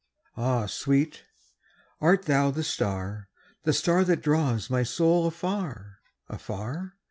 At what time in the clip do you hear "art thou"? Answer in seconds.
1.99-2.49